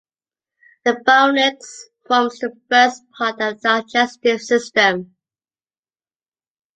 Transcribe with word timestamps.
The 0.83 0.99
pharynx 1.05 1.89
forms 2.07 2.39
the 2.39 2.59
first 2.71 3.03
part 3.15 3.39
of 3.39 3.61
the 3.61 3.61
digestive 3.83 4.41
system. 4.41 5.15